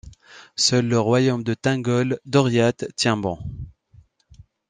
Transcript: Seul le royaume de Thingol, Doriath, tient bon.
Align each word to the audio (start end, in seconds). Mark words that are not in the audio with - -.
Seul 0.55 0.87
le 0.87 0.99
royaume 0.99 1.43
de 1.43 1.53
Thingol, 1.53 2.19
Doriath, 2.25 2.85
tient 2.95 3.17
bon. 3.17 3.37